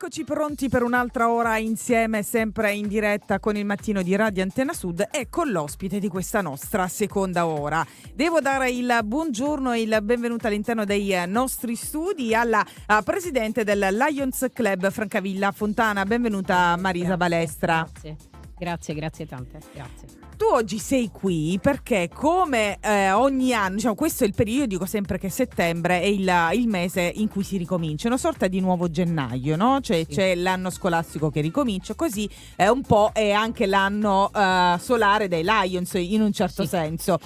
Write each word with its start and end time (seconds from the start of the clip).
Eccoci 0.00 0.22
pronti 0.22 0.68
per 0.68 0.84
un'altra 0.84 1.28
ora 1.28 1.58
insieme, 1.58 2.22
sempre 2.22 2.72
in 2.72 2.86
diretta 2.86 3.40
con 3.40 3.56
il 3.56 3.64
mattino 3.64 4.00
di 4.00 4.14
Radio 4.14 4.44
Antena 4.44 4.72
Sud 4.72 5.08
e 5.10 5.28
con 5.28 5.50
l'ospite 5.50 5.98
di 5.98 6.06
questa 6.06 6.40
nostra 6.40 6.86
seconda 6.86 7.48
ora. 7.48 7.84
Devo 8.14 8.38
dare 8.38 8.70
il 8.70 9.00
buongiorno 9.02 9.72
e 9.72 9.80
il 9.80 9.98
benvenuto 10.02 10.46
all'interno 10.46 10.84
dei 10.84 11.12
nostri 11.26 11.74
studi 11.74 12.32
alla 12.32 12.64
presidente 13.04 13.64
del 13.64 13.88
Lions 13.90 14.46
Club 14.52 14.88
Francavilla 14.88 15.50
Fontana. 15.50 16.04
Benvenuta 16.04 16.76
Marisa 16.76 17.16
grazie, 17.16 17.16
Balestra. 17.16 17.88
Grazie, 17.90 18.16
grazie, 18.58 18.94
grazie 18.94 19.26
tante. 19.26 19.58
Grazie. 19.72 20.26
Tu 20.36 20.44
oggi 20.44 20.78
sei 20.78 21.10
qui 21.10 21.58
perché 21.60 22.08
come 22.14 22.78
eh, 22.80 23.10
ogni 23.10 23.52
anno, 23.52 23.74
diciamo 23.74 23.96
questo 23.96 24.22
è 24.22 24.26
il 24.28 24.34
periodo, 24.34 24.60
io 24.60 24.66
dico 24.68 24.86
sempre 24.86 25.18
che 25.18 25.30
settembre 25.30 26.00
è 26.00 26.04
il, 26.04 26.32
il, 26.52 26.68
mese 26.68 27.10
in 27.16 27.28
cui 27.28 27.42
si 27.42 27.56
ricomincia, 27.56 28.06
una 28.06 28.18
sorta 28.18 28.46
di 28.46 28.60
nuovo 28.60 28.88
gennaio, 28.88 29.56
no? 29.56 29.80
Cioè 29.80 30.04
sì. 30.08 30.14
c'è 30.14 30.34
l'anno 30.36 30.70
scolastico 30.70 31.28
che 31.28 31.40
ricomincia, 31.40 31.94
così 31.94 32.30
è 32.54 32.68
un 32.68 32.82
po' 32.82 33.10
è 33.12 33.32
anche 33.32 33.66
l'anno 33.66 34.30
uh, 34.32 34.78
solare 34.78 35.26
dei 35.26 35.42
Lions 35.42 35.94
in 35.94 36.20
un 36.20 36.32
certo 36.32 36.62
sì. 36.62 36.68
senso. 36.68 37.18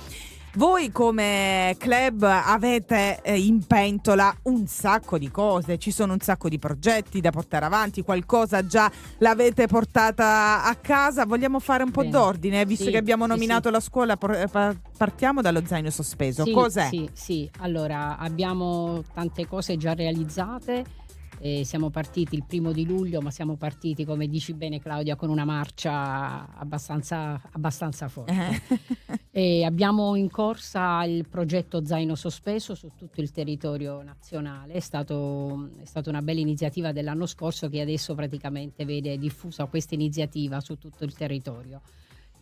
Voi 0.55 0.93
come 0.93 1.75
club 1.79 2.23
avete 2.25 3.23
eh, 3.23 3.39
in 3.39 3.65
pentola 3.67 4.37
un 4.43 4.67
sacco 4.67 5.17
di 5.17 5.31
cose, 5.31 5.79
ci 5.79 5.91
sono 5.91 6.13
un 6.13 6.21
sacco 6.21 6.51
di 6.51 6.59
progetti 6.59 7.23
da 7.23 7.31
portare 7.31 7.65
avanti, 7.65 8.03
qualcosa 8.03 8.67
già 8.67 8.93
l'avete 9.19 9.67
portata 9.67 10.65
a 10.65 10.75
casa. 10.75 11.25
Vogliamo 11.25 11.59
fare 11.59 11.85
un 11.85 11.91
po' 11.91 12.03
Bene. 12.03 12.13
d'ordine, 12.13 12.67
visto 12.67 12.85
sì, 12.85 12.91
che 12.91 12.99
abbiamo 12.99 13.25
nominato 13.25 13.69
sì, 13.69 13.75
la 13.75 13.81
scuola, 13.81 14.19
eh, 14.19 14.77
partiamo 14.95 15.41
dallo 15.41 15.63
zaino 15.65 15.89
sospeso. 15.89 16.45
Cos'è? 16.45 16.89
Sì, 16.89 17.09
sì, 17.15 17.51
allora 17.61 18.19
abbiamo 18.19 19.03
tante 19.15 19.47
cose 19.47 19.79
già 19.79 19.95
realizzate 19.95 20.85
eh, 21.45 21.65
siamo 21.65 21.91
partiti 21.91 22.37
il 22.37 22.45
primo 22.47 22.71
di 22.71 22.87
luglio, 22.87 23.21
ma 23.21 23.33
siamo 23.33 23.57
partiti, 23.57 24.05
come 24.05 24.29
dici 24.29 24.55
bene 24.55 24.79
Claudia, 24.79 25.17
con 25.17 25.29
una 25.29 25.45
marcia 25.45 26.55
abbastanza, 26.55 27.43
abbastanza 27.51 28.07
forte. 28.07 28.33
Eh. 28.33 29.19
e 29.33 29.65
abbiamo 29.65 30.15
in 30.15 30.31
corsa 30.31 31.03
il 31.03 31.27
progetto 31.27 31.85
Zaino 31.85 32.15
Sospeso 32.15 32.77
su 32.77 32.93
tutto 32.97 33.21
il 33.21 33.33
territorio 33.33 34.03
nazionale. 34.03 34.75
È, 34.75 34.79
stato, 34.79 35.71
è 35.81 35.85
stata 35.85 36.11
una 36.11 36.23
bella 36.23 36.39
iniziativa 36.39 36.93
dell'anno 36.93 37.27
scorso 37.27 37.69
che 37.69 37.81
adesso 37.81 38.15
praticamente 38.15 38.85
vede 38.85 39.19
diffusa 39.19 39.67
questa 39.67 39.97
iniziativa 39.97 40.61
su 40.61 40.79
tutto 40.79 41.03
il 41.03 41.13
territorio. 41.13 41.81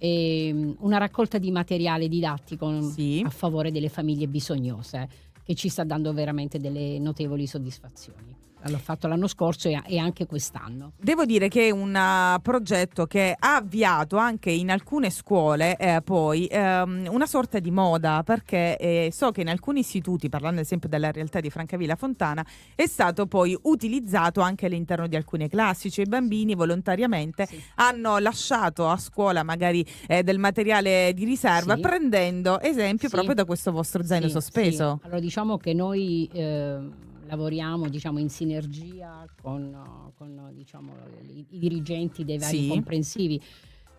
Una 0.03 0.98
raccolta 0.98 1.38
di 1.38 1.50
materiale 1.50 2.06
didattico 2.06 2.82
sì. 2.82 3.22
a 3.25 3.30
favore 3.30 3.70
delle 3.70 3.88
famiglie 3.88 4.28
bisognose 4.28 5.08
che 5.42 5.55
ci 5.55 5.70
sta 5.70 5.84
dando 5.84 6.12
veramente 6.12 6.58
delle 6.58 6.98
notevoli 6.98 7.47
soddisfazioni 7.47 8.48
l'ho 8.69 8.78
fatto 8.78 9.06
l'anno 9.08 9.27
scorso 9.27 9.69
e, 9.69 9.98
anche 9.98 10.27
quest'anno. 10.27 10.92
Devo 10.97 11.25
dire 11.25 11.48
che 11.48 11.69
è 11.69 11.70
un 11.70 11.94
uh, 11.94 12.41
progetto 12.41 13.06
che 13.06 13.34
ha 13.39 13.56
avviato 13.56 14.16
anche 14.16 14.50
in 14.50 14.70
alcune 14.70 15.11
scuole 15.11 15.77
eh, 15.77 16.00
poi 16.03 16.47
ehm, 16.47 17.08
una 17.11 17.27
sorta 17.27 17.58
di 17.58 17.70
moda 17.70 18.22
perché 18.22 18.77
eh, 18.77 19.11
so 19.12 19.31
che 19.31 19.41
in 19.41 19.48
alcuni 19.48 19.81
istituti, 19.81 20.28
parlando 20.28 20.61
ad 20.61 20.64
esempio 20.64 20.88
della 20.88 21.11
realtà 21.11 21.41
di 21.41 21.50
Francavilla 21.50 21.97
Fontana, 21.97 22.44
è 22.75 22.86
stato 22.86 23.27
poi 23.27 23.56
utilizzato 23.62 24.41
anche 24.41 24.66
all'interno 24.66 25.06
di 25.06 25.16
alcune 25.16 25.48
classi, 25.48 25.91
cioè 25.91 26.05
i 26.05 26.08
bambini 26.08 26.55
volontariamente 26.55 27.47
sì. 27.47 27.62
hanno 27.77 28.19
lasciato 28.19 28.88
a 28.88 28.97
scuola 28.97 29.42
magari 29.42 29.84
eh, 30.06 30.22
del 30.22 30.38
materiale 30.38 31.12
di 31.14 31.25
riserva 31.25 31.75
sì. 31.77 31.81
prendendo 31.81 32.61
esempio 32.61 33.08
sì. 33.08 33.14
proprio 33.14 33.34
da 33.34 33.44
questo 33.44 33.72
vostro 33.72 34.05
zaino 34.05 34.28
sospeso. 34.28 35.00
Allora 35.03 35.20
diciamo 35.20 35.56
che 35.56 35.72
noi 35.72 36.28
ehm, 36.33 36.92
lavoriamo 37.31 37.89
diciamo, 37.89 38.19
in 38.19 38.28
sinergia 38.28 39.25
con, 39.41 40.12
con 40.17 40.50
diciamo, 40.53 40.92
i, 41.23 41.47
i, 41.50 41.59
dirigenti 41.59 42.25
dei 42.25 42.39
vari 42.39 42.62
sì. 42.62 42.69
comprensivi 42.69 43.41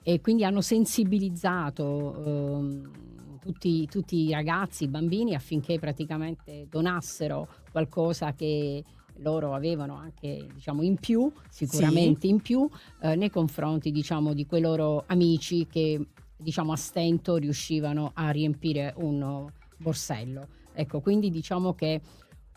e 0.04 0.20
quindi 0.20 0.44
hanno 0.44 0.62
sensibilizzato 0.62 2.24
ehm, 2.26 2.92
tutti, 3.40 3.88
tutti, 3.88 4.28
i 4.28 4.32
ragazzi, 4.32 4.84
i 4.84 4.88
bambini 4.88 5.34
affinché 5.34 5.80
praticamente 5.80 6.68
donassero 6.70 7.48
qualcosa 7.72 8.34
che 8.34 8.84
loro 9.18 9.54
avevano 9.54 9.96
anche 9.96 10.48
diciamo, 10.54 10.82
in 10.82 10.98
più, 10.98 11.32
sicuramente 11.50 12.22
sì. 12.22 12.30
in 12.30 12.42
più, 12.42 12.68
eh, 13.02 13.16
nei 13.16 13.30
confronti 13.30 13.92
diciamo, 13.92 14.34
di 14.34 14.46
quei 14.46 14.62
loro 14.62 15.06
amici 15.08 15.68
che 15.68 16.06
diciamo, 16.36 16.74
a 16.74 16.78
stento 16.78 17.38
riuscivano 17.38 18.12
a 18.14 18.30
riempire 18.32 18.94
un 18.98 19.48
borsello. 19.78 20.48
Ecco, 20.74 21.02
quindi 21.02 21.30
diciamo 21.30 21.74
che 21.74 22.02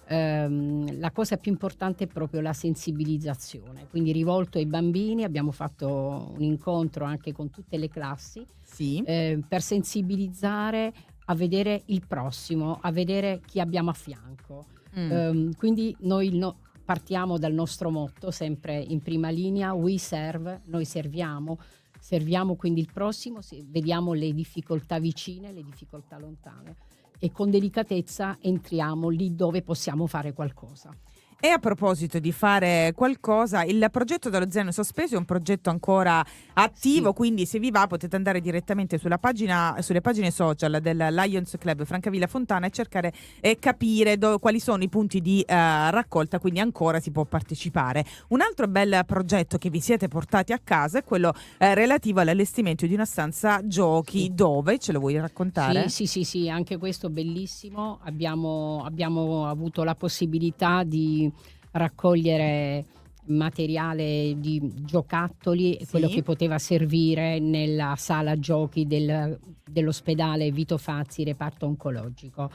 ehm, 0.06 0.98
la 0.98 1.10
cosa 1.10 1.36
più 1.36 1.50
importante 1.50 2.04
è 2.04 2.06
proprio 2.06 2.40
la 2.40 2.52
sensibilizzazione, 2.52 3.86
quindi 3.88 4.12
rivolto 4.12 4.58
ai 4.58 4.66
bambini 4.66 5.24
abbiamo 5.24 5.50
fatto 5.50 6.32
un 6.34 6.42
incontro 6.42 7.04
anche 7.04 7.32
con 7.32 7.50
tutte 7.50 7.76
le 7.76 7.88
classi 7.88 8.44
sì. 8.62 9.02
eh, 9.04 9.40
per 9.46 9.62
sensibilizzare 9.62 10.92
a 11.26 11.34
vedere 11.34 11.82
il 11.86 12.06
prossimo, 12.06 12.78
a 12.80 12.90
vedere 12.92 13.40
chi 13.46 13.60
abbiamo 13.60 13.90
a 13.90 13.94
fianco. 13.94 14.66
Mm. 14.98 15.10
Um, 15.10 15.54
quindi 15.54 15.96
noi 16.00 16.36
no, 16.36 16.58
partiamo 16.84 17.38
dal 17.38 17.52
nostro 17.52 17.90
motto, 17.90 18.30
sempre 18.30 18.78
in 18.78 19.00
prima 19.00 19.30
linea, 19.30 19.72
we 19.72 19.98
serve, 19.98 20.60
noi 20.66 20.84
serviamo, 20.84 21.58
serviamo 21.98 22.54
quindi 22.56 22.80
il 22.80 22.90
prossimo, 22.92 23.38
vediamo 23.64 24.12
le 24.12 24.32
difficoltà 24.32 24.98
vicine, 24.98 25.52
le 25.52 25.62
difficoltà 25.62 26.18
lontane 26.18 26.76
e 27.24 27.32
con 27.32 27.48
delicatezza 27.48 28.36
entriamo 28.38 29.08
lì 29.08 29.34
dove 29.34 29.62
possiamo 29.62 30.06
fare 30.06 30.34
qualcosa. 30.34 30.94
E 31.40 31.48
a 31.48 31.58
proposito 31.58 32.18
di 32.18 32.32
fare 32.32 32.92
qualcosa, 32.94 33.64
il 33.64 33.86
progetto 33.90 34.30
dello 34.30 34.50
Zaino 34.50 34.72
Sospeso 34.72 35.14
è 35.14 35.18
un 35.18 35.26
progetto 35.26 35.68
ancora 35.68 36.24
attivo, 36.54 37.08
sì. 37.08 37.14
quindi 37.14 37.44
se 37.44 37.58
vi 37.58 37.70
va 37.70 37.86
potete 37.86 38.16
andare 38.16 38.40
direttamente 38.40 38.96
sulla 38.96 39.18
pagina, 39.18 39.76
sulle 39.80 40.00
pagine 40.00 40.30
social 40.30 40.78
del 40.80 40.96
Lions 41.10 41.56
Club 41.58 41.84
Francavilla 41.84 42.26
Fontana 42.28 42.66
e 42.66 42.70
cercare 42.70 43.12
e 43.40 43.58
capire 43.58 44.16
do, 44.16 44.38
quali 44.38 44.58
sono 44.58 44.82
i 44.82 44.88
punti 44.88 45.20
di 45.20 45.44
uh, 45.46 45.52
raccolta, 45.52 46.38
quindi 46.38 46.60
ancora 46.60 46.98
si 46.98 47.10
può 47.10 47.26
partecipare. 47.26 48.06
Un 48.28 48.40
altro 48.40 48.66
bel 48.66 49.02
progetto 49.04 49.58
che 49.58 49.68
vi 49.68 49.80
siete 49.80 50.08
portati 50.08 50.54
a 50.54 50.60
casa 50.64 51.00
è 51.00 51.04
quello 51.04 51.34
eh, 51.58 51.74
relativo 51.74 52.20
all'allestimento 52.20 52.86
di 52.86 52.94
una 52.94 53.04
stanza 53.04 53.60
giochi, 53.66 54.20
sì. 54.20 54.34
dove 54.34 54.78
ce 54.78 54.92
lo 54.92 55.00
vuoi 55.00 55.18
raccontare? 55.18 55.90
Sì, 55.90 56.06
sì, 56.06 56.24
sì, 56.24 56.24
sì, 56.24 56.48
anche 56.48 56.78
questo 56.78 57.10
bellissimo. 57.10 57.98
Abbiamo, 58.04 58.82
abbiamo 58.82 59.46
avuto 59.46 59.84
la 59.84 59.94
possibilità 59.94 60.82
di 60.84 61.32
raccogliere 61.72 62.84
materiale 63.26 64.34
di 64.38 64.60
giocattoli, 64.84 65.78
sì. 65.80 65.86
quello 65.86 66.08
che 66.08 66.22
poteva 66.22 66.58
servire 66.58 67.38
nella 67.38 67.94
sala 67.96 68.38
giochi 68.38 68.86
del, 68.86 69.38
dell'ospedale 69.68 70.50
Vito 70.50 70.76
Fazzi, 70.76 71.24
reparto 71.24 71.66
oncologico. 71.66 72.50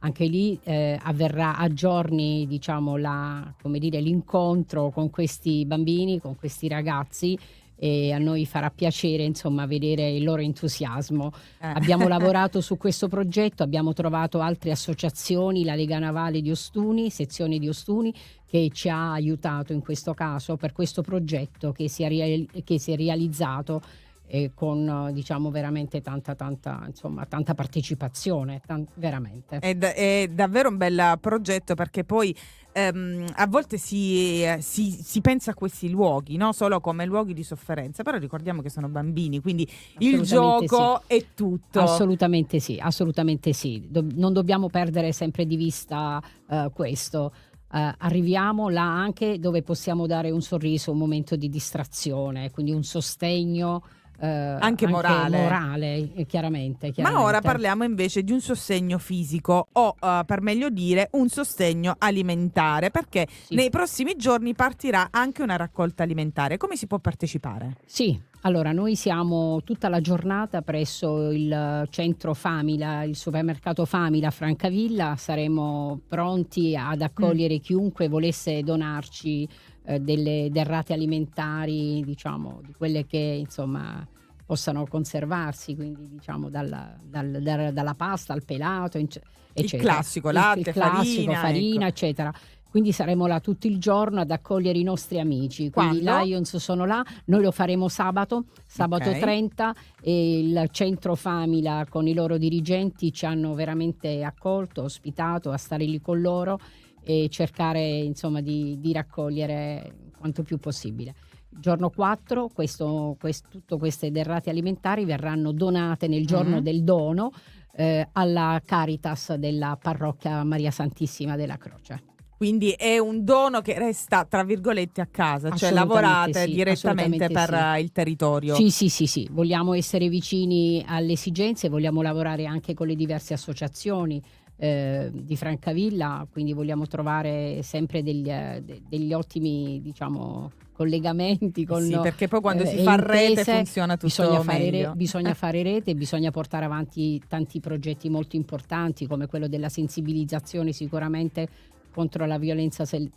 Anche 0.00 0.26
lì 0.26 0.58
eh, 0.62 0.98
avverrà 1.02 1.56
a 1.56 1.68
giorni 1.72 2.46
diciamo, 2.46 2.96
la, 2.96 3.52
dire, 3.62 4.00
l'incontro 4.00 4.90
con 4.90 5.10
questi 5.10 5.64
bambini, 5.66 6.20
con 6.20 6.36
questi 6.36 6.68
ragazzi 6.68 7.36
e 7.78 8.12
a 8.12 8.18
noi 8.18 8.44
farà 8.44 8.70
piacere 8.70 9.22
insomma 9.22 9.66
vedere 9.66 10.10
il 10.10 10.24
loro 10.24 10.42
entusiasmo. 10.42 11.32
Eh. 11.60 11.66
Abbiamo 11.66 12.08
lavorato 12.08 12.60
su 12.60 12.76
questo 12.76 13.08
progetto, 13.08 13.62
abbiamo 13.62 13.92
trovato 13.92 14.40
altre 14.40 14.72
associazioni, 14.72 15.64
la 15.64 15.74
Lega 15.74 15.98
Navale 15.98 16.40
di 16.40 16.50
Ostuni, 16.50 17.10
sezione 17.10 17.58
di 17.58 17.68
Ostuni, 17.68 18.12
che 18.44 18.70
ci 18.72 18.88
ha 18.88 19.12
aiutato 19.12 19.72
in 19.72 19.80
questo 19.80 20.14
caso 20.14 20.56
per 20.56 20.72
questo 20.72 21.02
progetto 21.02 21.70
che 21.72 21.88
si 21.88 22.02
è, 22.02 22.08
reali- 22.08 22.48
che 22.64 22.78
si 22.78 22.92
è 22.92 22.96
realizzato 22.96 23.80
eh, 24.28 24.52
con 24.54 25.10
diciamo 25.12 25.50
veramente 25.50 26.02
tanta, 26.02 26.34
tanta, 26.34 26.84
insomma, 26.86 27.24
tanta 27.24 27.54
partecipazione, 27.54 28.60
tan- 28.64 28.86
veramente. 28.94 29.58
È, 29.58 29.74
d- 29.74 29.84
è, 29.84 30.28
davvero 30.30 30.68
un 30.68 30.76
bel 30.76 31.18
progetto 31.20 31.74
perché 31.74 32.04
poi 32.04 32.36
ehm, 32.72 33.24
a 33.36 33.46
volte 33.46 33.78
si, 33.78 34.44
si, 34.58 34.90
si, 34.90 35.20
pensa 35.20 35.52
a 35.52 35.54
questi 35.54 35.88
luoghi 35.88 36.36
no? 36.36 36.52
solo 36.52 36.80
come 36.80 37.06
luoghi 37.06 37.32
di 37.32 37.42
sofferenza, 37.42 38.02
però 38.02 38.18
ricordiamo 38.18 38.60
che 38.60 38.68
sono 38.68 38.88
bambini, 38.88 39.40
quindi 39.40 39.68
il 39.98 40.20
gioco 40.22 41.02
sì. 41.06 41.16
è 41.16 41.24
tutto. 41.34 41.80
Assolutamente 41.80 42.60
sì, 42.60 42.78
assolutamente 42.78 43.52
sì. 43.54 43.86
Do- 43.88 44.06
non 44.14 44.34
dobbiamo 44.34 44.68
perdere 44.68 45.12
sempre 45.12 45.46
di 45.46 45.56
vista 45.56 46.22
uh, 46.48 46.70
questo. 46.72 47.32
Uh, 47.70 47.92
arriviamo 47.98 48.70
là 48.70 48.94
anche 48.94 49.38
dove 49.38 49.62
possiamo 49.62 50.06
dare 50.06 50.30
un 50.30 50.40
sorriso, 50.40 50.90
un 50.90 50.98
momento 50.98 51.36
di 51.36 51.50
distrazione, 51.50 52.50
quindi 52.50 52.72
un 52.72 52.82
sostegno 52.82 53.82
eh, 54.20 54.26
anche, 54.26 54.86
morale. 54.86 55.40
morale 55.42 56.12
eh, 56.14 56.26
chiaramente, 56.26 56.90
chiaramente, 56.90 57.02
Ma 57.02 57.20
ora 57.20 57.40
parliamo 57.40 57.84
invece 57.84 58.22
di 58.22 58.32
un 58.32 58.40
sostegno 58.40 58.98
fisico 58.98 59.68
o 59.72 59.94
uh, 60.00 60.24
per 60.24 60.40
meglio 60.40 60.70
dire 60.70 61.08
un 61.12 61.28
sostegno 61.28 61.94
alimentare 61.98 62.90
perché 62.90 63.26
sì. 63.44 63.54
nei 63.54 63.70
prossimi 63.70 64.16
giorni 64.16 64.54
partirà 64.54 65.08
anche 65.10 65.42
una 65.42 65.56
raccolta 65.56 66.02
alimentare. 66.02 66.56
Come 66.56 66.76
si 66.76 66.86
può 66.86 66.98
partecipare? 66.98 67.76
Sì, 67.84 68.20
allora, 68.42 68.70
noi 68.72 68.94
siamo 68.94 69.62
tutta 69.64 69.88
la 69.88 70.00
giornata 70.00 70.62
presso 70.62 71.30
il 71.30 71.86
centro 71.90 72.34
Famila, 72.34 73.02
il 73.02 73.16
supermercato 73.16 73.84
Famila 73.84 74.30
Francavilla, 74.30 75.16
saremo 75.16 76.00
pronti 76.06 76.76
ad 76.76 77.02
accogliere 77.02 77.56
mm. 77.56 77.60
chiunque 77.60 78.08
volesse 78.08 78.62
donarci 78.62 79.48
eh, 79.86 79.98
delle 79.98 80.48
derrate 80.52 80.92
alimentari, 80.92 82.02
diciamo, 82.04 82.60
di 82.64 82.74
quelle 82.76 83.06
che 83.06 83.18
insomma 83.18 84.06
possano 84.46 84.86
conservarsi, 84.86 85.74
quindi 85.74 86.08
diciamo 86.08 86.48
dalla, 86.48 86.96
dal, 87.02 87.42
dal, 87.42 87.72
dalla 87.72 87.94
pasta 87.94 88.32
al 88.32 88.44
pelato, 88.44 88.98
eccetera. 88.98 89.36
Il 89.54 89.76
classico, 89.76 90.30
latte, 90.30 90.60
il, 90.60 90.66
il 90.68 90.72
classico, 90.72 91.32
farina, 91.32 91.40
farina 91.40 91.74
ecco. 91.74 91.84
eccetera. 91.84 92.32
Quindi 92.70 92.92
saremo 92.92 93.26
là 93.26 93.40
tutto 93.40 93.66
il 93.66 93.78
giorno 93.78 94.20
ad 94.20 94.30
accogliere 94.30 94.78
i 94.78 94.82
nostri 94.82 95.18
amici. 95.18 95.70
Quindi 95.70 96.02
Quando? 96.02 96.22
i 96.22 96.26
Lions 96.26 96.56
sono 96.56 96.84
là, 96.84 97.04
noi 97.26 97.42
lo 97.42 97.50
faremo 97.50 97.88
sabato, 97.88 98.44
sabato 98.66 99.08
okay. 99.08 99.20
30 99.20 99.74
e 100.02 100.38
il 100.40 100.68
centro 100.70 101.14
Famila 101.14 101.86
con 101.88 102.06
i 102.06 102.14
loro 102.14 102.36
dirigenti 102.36 103.12
ci 103.12 103.24
hanno 103.24 103.54
veramente 103.54 104.22
accolto, 104.22 104.82
ospitato 104.82 105.50
a 105.50 105.56
stare 105.56 105.84
lì 105.84 106.00
con 106.00 106.20
loro 106.20 106.58
e 107.02 107.28
cercare 107.30 107.80
insomma 107.80 108.42
di, 108.42 108.76
di 108.78 108.92
raccogliere 108.92 110.10
quanto 110.18 110.42
più 110.42 110.58
possibile. 110.58 111.14
Giorno 111.48 111.88
4, 111.88 112.50
questo, 112.52 113.16
questo, 113.18 113.48
tutte 113.48 113.78
queste 113.78 114.10
derrate 114.10 114.50
alimentari 114.50 115.04
verranno 115.04 115.52
donate 115.52 116.06
nel 116.06 116.26
giorno 116.26 116.56
mm-hmm. 116.56 116.62
del 116.62 116.84
dono 116.84 117.32
eh, 117.74 118.06
alla 118.12 118.60
Caritas 118.64 119.34
della 119.34 119.78
parrocchia 119.80 120.44
Maria 120.44 120.70
Santissima 120.70 121.34
della 121.34 121.56
Croce. 121.56 122.16
Quindi 122.38 122.70
è 122.70 122.98
un 122.98 123.24
dono 123.24 123.60
che 123.62 123.76
resta, 123.76 124.24
tra 124.24 124.44
virgolette, 124.44 125.00
a 125.00 125.08
casa, 125.10 125.50
cioè 125.50 125.72
lavorate 125.72 126.44
sì, 126.44 126.52
direttamente 126.52 127.26
per 127.26 127.74
sì. 127.74 127.80
il 127.82 127.90
territorio. 127.90 128.54
Sì, 128.54 128.70
sì, 128.70 128.88
sì, 128.88 129.06
sì, 129.08 129.28
vogliamo 129.28 129.74
essere 129.74 130.08
vicini 130.08 130.84
alle 130.86 131.14
esigenze, 131.14 131.68
vogliamo 131.68 132.00
lavorare 132.00 132.46
anche 132.46 132.74
con 132.74 132.86
le 132.86 132.94
diverse 132.94 133.34
associazioni 133.34 134.22
eh, 134.56 135.10
di 135.12 135.36
Francavilla, 135.36 136.28
quindi 136.30 136.52
vogliamo 136.52 136.86
trovare 136.86 137.64
sempre 137.64 138.04
degli, 138.04 138.30
eh, 138.30 138.62
degli 138.88 139.12
ottimi, 139.12 139.80
diciamo, 139.82 140.52
collegamenti 140.78 141.64
con 141.64 141.82
sì, 141.82 141.98
perché 142.00 142.28
poi 142.28 142.40
quando 142.40 142.62
eh, 142.62 142.66
si 142.66 142.82
fa 142.84 142.94
rete 142.94 143.42
funziona 143.42 143.96
tutto 143.96 144.06
bisogna 144.06 144.40
fare, 144.42 144.70
re, 144.70 144.92
bisogna 144.94 145.34
fare 145.34 145.64
rete 145.64 145.96
bisogna 145.96 146.30
portare 146.30 146.66
avanti 146.66 147.20
tanti 147.26 147.58
progetti 147.58 148.08
molto 148.08 148.36
importanti 148.36 149.08
come 149.08 149.26
quello 149.26 149.48
della 149.48 149.68
sensibilizzazione 149.68 150.70
sicuramente 150.70 151.48
contro 151.92 152.26
la 152.26 152.38
violenza 152.38 152.84
se- 152.84 153.10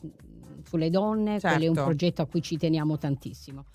sulle 0.64 0.90
donne, 0.90 1.40
certo. 1.40 1.48
quello 1.48 1.66
è 1.66 1.70
un 1.70 1.76
certo. 1.76 1.90
progetto 1.90 2.22
a 2.22 2.26
cui 2.26 2.42
ci 2.42 2.58
teniamo 2.58 2.98
tantissimo. 2.98 3.66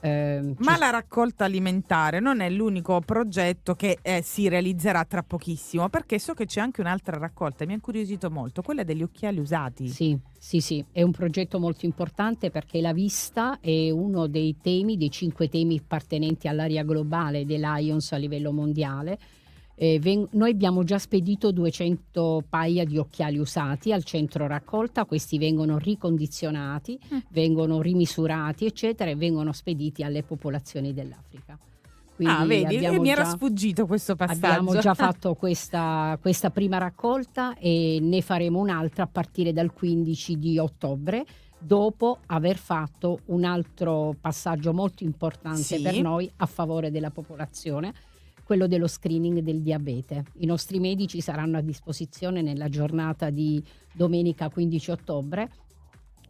Eh, 0.00 0.54
Ma 0.58 0.74
ci... 0.74 0.78
la 0.78 0.90
raccolta 0.90 1.44
alimentare 1.44 2.20
non 2.20 2.40
è 2.40 2.50
l'unico 2.50 3.00
progetto 3.00 3.74
che 3.74 3.98
eh, 4.02 4.20
si 4.22 4.48
realizzerà 4.48 5.04
tra 5.04 5.22
pochissimo, 5.22 5.88
perché 5.88 6.18
so 6.18 6.34
che 6.34 6.44
c'è 6.44 6.60
anche 6.60 6.80
un'altra 6.80 7.16
raccolta, 7.16 7.64
mi 7.64 7.72
ha 7.72 7.76
incuriosito 7.76 8.30
molto, 8.30 8.62
quella 8.62 8.84
degli 8.84 9.02
occhiali 9.02 9.38
usati. 9.38 9.88
Sì, 9.88 10.16
sì, 10.38 10.60
sì, 10.60 10.84
è 10.92 11.02
un 11.02 11.12
progetto 11.12 11.58
molto 11.58 11.86
importante 11.86 12.50
perché 12.50 12.80
la 12.80 12.92
vista 12.92 13.58
è 13.60 13.90
uno 13.90 14.26
dei 14.26 14.56
temi, 14.60 14.96
dei 14.96 15.10
cinque 15.10 15.48
temi 15.48 15.78
appartenenti 15.78 16.46
all'area 16.46 16.84
globale 16.84 17.46
dell'IONS 17.46 18.12
a 18.12 18.16
livello 18.16 18.52
mondiale 18.52 19.18
eh, 19.78 19.98
ven- 19.98 20.26
noi 20.32 20.50
abbiamo 20.52 20.82
già 20.84 20.98
spedito 20.98 21.52
200 21.52 22.44
paia 22.48 22.84
di 22.84 22.96
occhiali 22.96 23.38
usati 23.38 23.92
al 23.92 24.04
centro 24.04 24.46
raccolta, 24.46 25.04
questi 25.04 25.38
vengono 25.38 25.76
ricondizionati, 25.76 26.98
mm. 27.14 27.18
vengono 27.30 27.82
rimisurati, 27.82 28.64
eccetera, 28.64 29.10
e 29.10 29.16
vengono 29.16 29.52
spediti 29.52 30.02
alle 30.02 30.22
popolazioni 30.22 30.94
dell'Africa. 30.94 31.58
Quindi 32.16 32.34
ah, 32.34 32.46
vedi, 32.46 32.78
mi 32.98 33.04
già, 33.04 33.12
era 33.12 33.24
sfuggito 33.26 33.86
questo 33.86 34.16
passaggio. 34.16 34.46
Abbiamo 34.46 34.78
già 34.78 34.94
fatto 34.96 35.34
questa, 35.34 36.16
questa 36.22 36.48
prima 36.48 36.78
raccolta 36.78 37.54
e 37.58 37.98
ne 38.00 38.22
faremo 38.22 38.58
un'altra 38.58 39.02
a 39.02 39.06
partire 39.06 39.52
dal 39.52 39.70
15 39.74 40.38
di 40.38 40.58
ottobre 40.58 41.26
dopo 41.58 42.18
aver 42.26 42.56
fatto 42.56 43.20
un 43.26 43.44
altro 43.44 44.14
passaggio 44.18 44.72
molto 44.72 45.04
importante 45.04 45.62
sì. 45.62 45.82
per 45.82 46.00
noi 46.00 46.30
a 46.36 46.46
favore 46.46 46.90
della 46.90 47.10
popolazione 47.10 47.92
quello 48.46 48.68
dello 48.68 48.86
screening 48.86 49.40
del 49.40 49.60
diabete. 49.60 50.22
I 50.34 50.46
nostri 50.46 50.78
medici 50.78 51.20
saranno 51.20 51.58
a 51.58 51.62
disposizione 51.62 52.42
nella 52.42 52.68
giornata 52.68 53.28
di 53.30 53.60
domenica 53.92 54.48
15 54.48 54.90
ottobre 54.92 55.50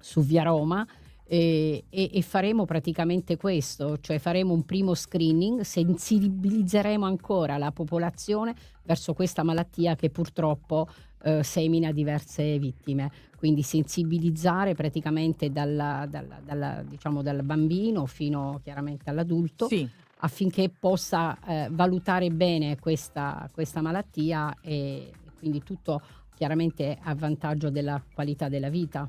su 0.01 0.23
Via 0.23 0.43
Roma 0.43 0.87
e, 1.27 1.85
e, 1.91 2.11
e, 2.11 2.23
faremo 2.23 2.65
praticamente 2.65 3.37
questo, 3.37 3.99
cioè 3.99 4.19
faremo 4.19 4.55
un 4.55 4.65
primo 4.65 4.95
screening, 4.95 5.61
sensibilizzeremo 5.61 7.05
ancora 7.05 7.59
la 7.59 7.71
popolazione 7.71 8.55
verso 8.85 9.13
questa 9.13 9.43
malattia 9.43 9.95
che 9.95 10.09
purtroppo 10.09 10.89
eh, 11.23 11.43
semina 11.43 11.93
diverse 11.93 12.59
vittime. 12.59 13.13
Quindi 13.37 13.61
sensibilizzare 13.61 14.75
praticamente 14.75 15.51
dalla, 15.51 16.07
dalla, 16.09 16.41
dalla, 16.43 16.83
diciamo, 16.83 17.21
dal 17.21 17.43
bambino 17.43 18.07
fino 18.07 18.59
chiaramente 18.63 19.11
all'adulto 19.11 19.67
sì 19.67 20.05
affinché 20.19 20.71
possa 20.71 21.39
eh, 21.45 21.69
valutare 21.71 22.31
bene 22.31 22.79
questa, 22.79 23.49
questa 23.53 23.81
malattia 23.81 24.57
e 24.61 25.13
quindi 25.39 25.63
tutto 25.63 26.01
chiaramente 26.35 26.99
a 27.03 27.15
vantaggio 27.15 27.71
della 27.71 28.03
qualità 28.15 28.49
della 28.49 28.69
vita. 28.69 29.09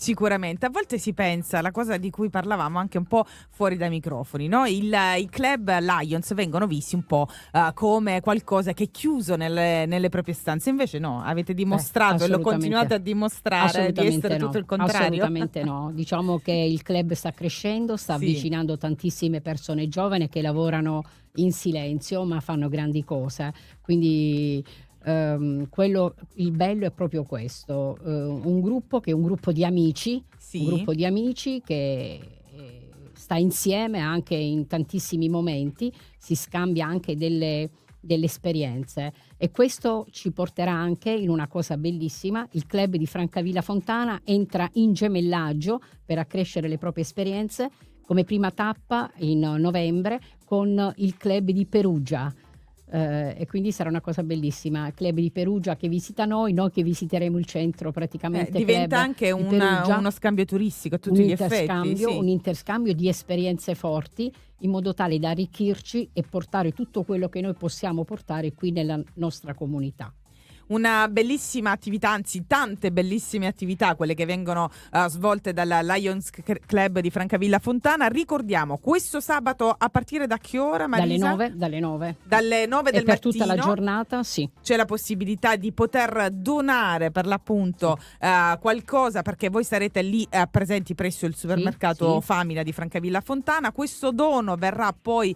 Sicuramente, 0.00 0.64
a 0.64 0.70
volte 0.70 0.96
si 0.96 1.12
pensa, 1.12 1.60
la 1.60 1.72
cosa 1.72 1.96
di 1.96 2.08
cui 2.08 2.30
parlavamo 2.30 2.78
anche 2.78 2.98
un 2.98 3.06
po' 3.06 3.26
fuori 3.50 3.76
dai 3.76 3.88
microfoni, 3.88 4.46
no? 4.46 4.64
Il, 4.64 4.94
I 4.94 5.28
club 5.28 5.76
Lions 5.80 6.34
vengono 6.34 6.68
visti 6.68 6.94
un 6.94 7.02
po' 7.02 7.26
uh, 7.52 7.74
come 7.74 8.20
qualcosa 8.20 8.72
che 8.74 8.84
è 8.84 8.90
chiuso 8.92 9.34
nelle, 9.34 9.86
nelle, 9.86 10.08
proprie 10.08 10.34
stanze, 10.34 10.70
invece 10.70 11.00
no, 11.00 11.20
avete 11.24 11.52
dimostrato 11.52 12.22
eh, 12.22 12.26
e 12.26 12.30
lo 12.30 12.38
continuate 12.38 12.94
a 12.94 12.98
dimostrare 12.98 13.90
di 13.90 14.06
essere 14.06 14.38
no, 14.38 14.46
tutto 14.46 14.58
il 14.58 14.66
contrario. 14.66 15.06
Assolutamente 15.06 15.64
no, 15.64 15.90
diciamo 15.92 16.38
che 16.38 16.52
il 16.52 16.80
club 16.82 17.14
sta 17.14 17.32
crescendo, 17.32 17.96
sta 17.96 18.16
sì. 18.18 18.24
avvicinando 18.24 18.78
tantissime 18.78 19.40
persone 19.40 19.88
giovani 19.88 20.28
che 20.28 20.40
lavorano 20.42 21.02
in 21.38 21.50
silenzio 21.50 22.22
ma 22.22 22.38
fanno 22.38 22.68
grandi 22.68 23.02
cose, 23.02 23.52
quindi 23.80 24.64
Um, 25.08 25.70
quello, 25.70 26.16
il 26.34 26.50
bello 26.50 26.84
è 26.84 26.90
proprio 26.90 27.24
questo, 27.24 27.96
uh, 27.98 28.10
un 28.10 28.60
gruppo 28.60 29.00
che 29.00 29.10
è 29.10 29.14
un 29.14 29.22
gruppo 29.22 29.52
di 29.52 29.64
amici, 29.64 30.22
sì. 30.36 30.58
un 30.58 30.64
gruppo 30.66 30.92
di 30.92 31.06
amici 31.06 31.62
che 31.64 32.20
eh, 32.52 32.88
sta 33.14 33.36
insieme 33.36 34.00
anche 34.00 34.34
in 34.34 34.66
tantissimi 34.66 35.30
momenti, 35.30 35.90
si 36.18 36.34
scambia 36.34 36.84
anche 36.86 37.16
delle, 37.16 37.70
delle 37.98 38.26
esperienze 38.26 39.14
e 39.38 39.50
questo 39.50 40.06
ci 40.10 40.30
porterà 40.30 40.72
anche 40.72 41.10
in 41.10 41.30
una 41.30 41.48
cosa 41.48 41.78
bellissima, 41.78 42.46
il 42.50 42.66
club 42.66 42.96
di 42.96 43.06
Francavilla 43.06 43.62
Fontana 43.62 44.20
entra 44.24 44.68
in 44.74 44.92
gemellaggio 44.92 45.80
per 46.04 46.18
accrescere 46.18 46.68
le 46.68 46.76
proprie 46.76 47.04
esperienze 47.04 47.70
come 48.04 48.24
prima 48.24 48.50
tappa 48.50 49.10
in 49.20 49.40
novembre 49.58 50.20
con 50.44 50.92
il 50.96 51.16
club 51.16 51.50
di 51.50 51.64
Perugia 51.64 52.30
eh, 52.90 53.34
e 53.38 53.46
quindi 53.46 53.72
sarà 53.72 53.88
una 53.88 54.00
cosa 54.00 54.22
bellissima. 54.22 54.90
Club 54.92 55.16
di 55.16 55.30
Perugia 55.30 55.76
che 55.76 55.88
visita 55.88 56.24
noi, 56.24 56.52
noi 56.52 56.70
che 56.70 56.82
visiteremo 56.82 57.38
il 57.38 57.44
centro 57.44 57.92
praticamente. 57.92 58.50
Eh, 58.50 58.64
diventa 58.64 58.98
anche 58.98 59.30
una, 59.30 59.84
uno 59.98 60.10
scambio 60.10 60.44
turistico 60.44 60.96
a 60.96 60.98
tutti 60.98 61.20
un 61.20 61.26
gli 61.26 61.32
effetti. 61.32 61.96
Sì. 61.96 62.04
Un 62.04 62.28
interscambio 62.28 62.94
di 62.94 63.08
esperienze 63.08 63.74
forti 63.74 64.32
in 64.60 64.70
modo 64.70 64.94
tale 64.94 65.18
da 65.18 65.30
arricchirci 65.30 66.10
e 66.12 66.22
portare 66.28 66.72
tutto 66.72 67.04
quello 67.04 67.28
che 67.28 67.40
noi 67.40 67.54
possiamo 67.54 68.04
portare 68.04 68.52
qui 68.52 68.70
nella 68.72 69.00
nostra 69.14 69.54
comunità 69.54 70.12
una 70.68 71.08
bellissima 71.08 71.70
attività, 71.70 72.10
anzi 72.10 72.46
tante 72.46 72.90
bellissime 72.90 73.46
attività, 73.46 73.94
quelle 73.94 74.14
che 74.14 74.26
vengono 74.26 74.70
uh, 74.92 75.08
svolte 75.08 75.52
dal 75.52 75.80
Lions 75.82 76.30
Club 76.66 76.98
di 77.00 77.10
Francavilla 77.10 77.58
Fontana. 77.58 78.08
Ricordiamo, 78.08 78.78
questo 78.78 79.20
sabato 79.20 79.74
a 79.76 79.88
partire 79.88 80.26
da 80.26 80.38
che 80.38 80.58
ora 80.58 80.86
Marisa? 80.86 81.34
Dalle 81.34 81.48
9, 81.48 81.52
dalle 81.56 81.80
9. 81.80 82.16
Dalle 82.24 82.66
9 82.66 82.90
del 82.90 83.04
per 83.04 83.14
mattino. 83.14 83.32
tutta 83.32 83.46
la 83.46 83.56
giornata, 83.56 84.22
sì. 84.22 84.48
C'è 84.62 84.76
la 84.76 84.84
possibilità 84.84 85.56
di 85.56 85.72
poter 85.72 86.30
donare 86.32 87.10
per 87.10 87.26
l'appunto 87.26 87.98
uh, 88.20 88.58
qualcosa 88.58 89.22
perché 89.22 89.48
voi 89.48 89.64
sarete 89.64 90.02
lì 90.02 90.26
uh, 90.30 90.42
presenti 90.50 90.94
presso 90.94 91.26
il 91.26 91.34
supermercato 91.34 92.14
sì, 92.14 92.20
sì. 92.20 92.26
Famila 92.26 92.62
di 92.62 92.72
Francavilla 92.72 93.20
Fontana. 93.20 93.72
Questo 93.72 94.12
dono 94.12 94.56
verrà 94.56 94.94
poi 95.00 95.34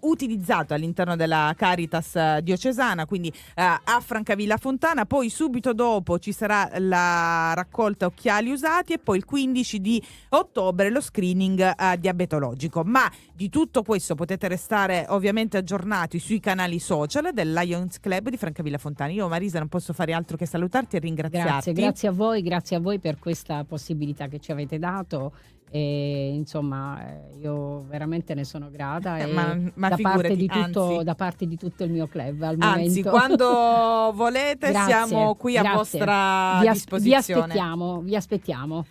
utilizzato 0.00 0.74
all'interno 0.74 1.16
della 1.16 1.52
Caritas 1.56 2.38
diocesana, 2.38 3.06
quindi 3.06 3.32
a 3.54 4.00
Francavilla 4.00 4.56
Fontana 4.56 4.73
Fontana, 4.74 5.06
poi 5.06 5.30
subito 5.30 5.72
dopo 5.72 6.18
ci 6.18 6.32
sarà 6.32 6.68
la 6.78 7.52
raccolta 7.54 8.06
occhiali 8.06 8.50
usati 8.50 8.92
e 8.92 8.98
poi 8.98 9.18
il 9.18 9.24
15 9.24 9.80
di 9.80 10.02
ottobre 10.30 10.90
lo 10.90 11.00
screening 11.00 11.60
eh, 11.60 11.96
diabetologico. 11.96 12.82
Ma 12.84 13.08
di 13.32 13.48
tutto 13.50 13.84
questo 13.84 14.16
potete 14.16 14.48
restare 14.48 15.06
ovviamente 15.10 15.58
aggiornati 15.58 16.18
sui 16.18 16.40
canali 16.40 16.80
social 16.80 17.30
del 17.32 17.52
Lions 17.52 18.00
Club 18.00 18.30
di 18.30 18.36
Francavilla 18.36 18.78
Fontana. 18.78 19.12
Io 19.12 19.28
Marisa 19.28 19.60
non 19.60 19.68
posso 19.68 19.92
fare 19.92 20.12
altro 20.12 20.36
che 20.36 20.44
salutarti 20.46 20.96
e 20.96 20.98
ringraziarti. 20.98 21.52
Grazie, 21.52 21.72
grazie 21.72 22.08
a 22.08 22.12
voi, 22.12 22.42
grazie 22.42 22.74
a 22.74 22.80
voi 22.80 22.98
per 22.98 23.20
questa 23.20 23.62
possibilità 23.62 24.26
che 24.26 24.40
ci 24.40 24.50
avete 24.50 24.80
dato 24.80 25.34
e 25.70 26.30
insomma 26.34 27.04
eh, 27.04 27.36
io 27.40 27.84
veramente 27.88 28.34
ne 28.34 28.44
sono 28.44 28.70
grata 28.70 29.18
eh, 29.18 29.26
ma, 29.26 29.58
ma 29.74 29.88
da, 29.88 29.96
figurati, 29.96 30.46
parte 30.46 30.46
tutto, 30.46 30.84
anzi, 30.92 31.04
da, 31.04 31.14
parte 31.14 31.46
di 31.46 31.56
tutto, 31.56 31.84
il 31.84 31.90
mio 31.90 32.06
club 32.06 32.42
al 32.42 32.56
anzi 32.60 33.02
momento. 33.02 33.10
quando 33.10 34.12
volete 34.14 34.70
grazie, 34.70 34.92
siamo 34.92 35.34
qui 35.34 35.54
grazie. 35.54 35.70
a 35.70 35.74
vostra 35.74 36.58
vi 36.60 36.68
disposizione 36.70 37.12
vi 37.12 37.42
aspettiamo 37.42 38.00
vi 38.00 38.16
aspettiamo 38.16 38.84